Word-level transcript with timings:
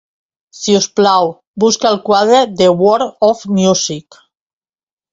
Si 0.59 0.73
us 0.77 0.87
plau, 0.99 1.29
busca 1.65 1.91
el 1.91 2.01
quadre 2.09 2.41
"The 2.65 2.73
World 2.83 3.31
of 3.31 3.47
Music". 3.63 4.23